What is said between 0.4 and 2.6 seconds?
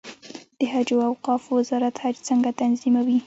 د حج او اوقافو وزارت حج څنګه